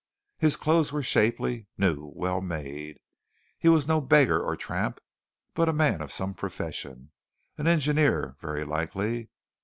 His 0.39 0.55
clothes 0.57 0.91
were 0.91 1.03
shapely, 1.03 1.67
new, 1.77 2.07
well 2.15 2.41
made. 2.41 2.97
He 3.59 3.69
was 3.69 3.87
no 3.87 4.01
beggar 4.01 4.41
or 4.41 4.55
tramp, 4.55 4.99
but 5.53 5.69
a 5.69 5.73
man 5.73 6.01
of 6.01 6.11
some 6.11 6.33
profession 6.33 7.11
an 7.59 7.67
engineer, 7.67 8.35
very 8.39 8.63
likely. 8.63 9.29